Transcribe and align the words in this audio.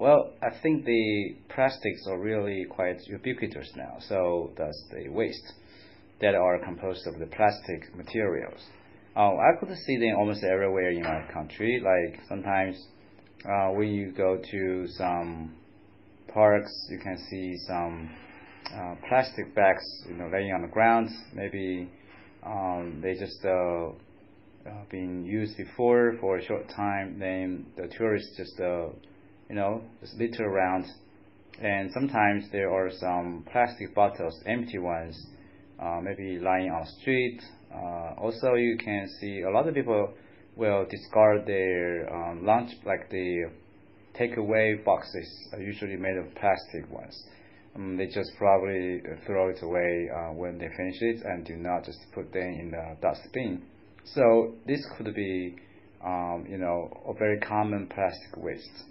well, 0.00 0.32
I 0.42 0.48
think 0.62 0.84
the 0.84 1.36
plastics 1.54 2.06
are 2.08 2.18
really 2.18 2.64
quite 2.64 3.06
ubiquitous 3.06 3.70
now. 3.76 3.98
So 4.00 4.50
does 4.56 4.82
the 4.90 5.08
waste 5.10 5.52
that 6.20 6.34
are 6.34 6.58
composed 6.58 7.06
of 7.06 7.18
the 7.18 7.26
plastic 7.26 7.94
materials. 7.94 8.60
Uh, 9.16 9.36
I 9.36 9.52
could 9.58 9.76
see 9.86 9.96
them 9.98 10.16
almost 10.18 10.44
everywhere 10.44 10.90
in 10.90 11.04
our 11.04 11.30
country. 11.32 11.82
Like 11.82 12.20
sometimes 12.28 12.82
uh, 13.44 13.68
when 13.70 13.88
you 13.88 14.12
go 14.12 14.40
to 14.50 14.86
some 14.88 15.54
parks, 16.32 16.70
you 16.90 16.98
can 16.98 17.18
see 17.30 17.56
some 17.66 18.10
uh, 18.74 18.94
plastic 19.08 19.54
bags, 19.54 19.82
you 20.08 20.14
know, 20.14 20.30
laying 20.32 20.52
on 20.52 20.62
the 20.62 20.68
ground. 20.68 21.08
Maybe 21.34 21.90
um, 22.44 23.00
they 23.02 23.14
just 23.14 23.44
uh, 23.44 23.88
uh, 24.68 24.84
been 24.90 25.24
used 25.24 25.56
before 25.56 26.16
for 26.20 26.38
a 26.38 26.44
short 26.44 26.68
time. 26.74 27.18
Then 27.18 27.66
the 27.76 27.88
tourists 27.88 28.36
just, 28.36 28.60
uh, 28.60 28.88
you 29.50 29.56
know, 29.56 29.82
litter 30.16 30.44
around. 30.46 30.86
And 31.60 31.90
sometimes 31.92 32.44
there 32.52 32.72
are 32.72 32.90
some 33.00 33.44
plastic 33.50 33.94
bottles, 33.94 34.40
empty 34.46 34.78
ones, 34.78 35.26
uh, 35.78 36.00
maybe 36.00 36.38
lying 36.38 36.70
on 36.70 36.84
the 36.84 36.90
street. 37.00 37.42
Uh, 37.74 38.14
also, 38.16 38.54
you 38.54 38.78
can 38.78 39.08
see 39.20 39.42
a 39.42 39.50
lot 39.50 39.68
of 39.68 39.74
people 39.74 40.14
will 40.56 40.86
discard 40.88 41.46
their 41.46 42.08
um, 42.14 42.46
lunch, 42.46 42.70
like 42.86 43.10
the 43.10 43.50
takeaway 44.18 44.82
boxes, 44.84 45.28
are 45.52 45.60
usually 45.60 45.96
made 45.96 46.16
of 46.16 46.32
plastic 46.36 46.90
ones. 46.90 47.20
Um, 47.74 47.96
they 47.96 48.06
just 48.06 48.30
probably 48.38 49.02
throw 49.26 49.48
it 49.48 49.62
away 49.62 50.08
uh, 50.14 50.32
when 50.32 50.58
they 50.58 50.68
finish 50.76 51.00
it 51.00 51.22
and 51.24 51.44
do 51.44 51.56
not 51.56 51.84
just 51.84 51.98
put 52.14 52.32
them 52.32 52.56
in 52.58 52.70
the 52.70 52.96
dustbin. 53.02 53.62
So 54.04 54.54
this 54.66 54.84
could 54.96 55.14
be, 55.14 55.56
um, 56.04 56.46
you 56.48 56.58
know, 56.58 57.02
a 57.06 57.14
very 57.14 57.38
common 57.40 57.86
plastic 57.86 58.36
waste. 58.36 58.84